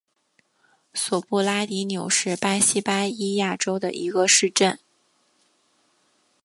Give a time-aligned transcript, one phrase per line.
[0.95, 4.79] 索布拉迪纽是巴西巴伊亚州的一个市镇。